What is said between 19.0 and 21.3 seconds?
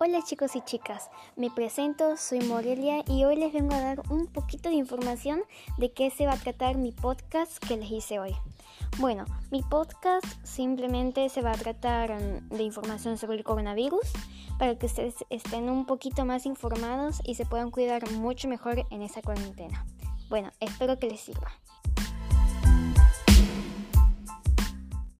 esa cuarentena. Bueno, espero que les